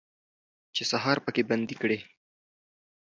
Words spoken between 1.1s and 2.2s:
پکې بندي کړي